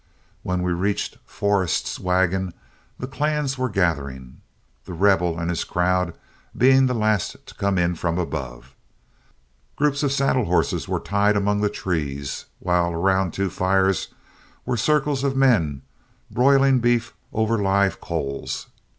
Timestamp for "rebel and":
4.95-5.51